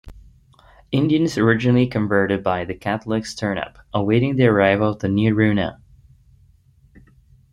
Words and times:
Indians 0.91 1.37
originally 1.37 1.85
converted 1.85 2.41
by 2.41 2.65
the 2.65 2.73
Catholics 2.73 3.35
turn 3.35 3.59
up, 3.59 3.77
awaiting 3.93 4.35
the 4.35 4.47
arrival 4.47 4.89
of 4.93 4.97
the 4.97 5.07
Niaruna. 5.07 5.79